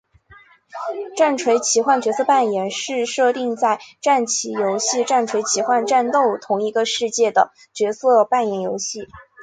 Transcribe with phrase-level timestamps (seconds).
[1.15, 9.07] 战锤奇幻角色扮演是设定在战棋游戏战锤奇幻战斗同一个世界的角色扮演游戏。